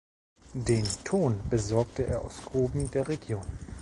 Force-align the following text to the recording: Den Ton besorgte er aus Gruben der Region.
Den 0.55 0.87
Ton 1.03 1.39
besorgte 1.47 2.07
er 2.07 2.21
aus 2.23 2.41
Gruben 2.43 2.89
der 2.89 3.07
Region. 3.07 3.45